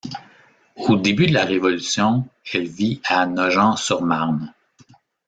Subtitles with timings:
[0.77, 4.51] Au début de la Révolution, elle vit à Nogent-sur-Marne.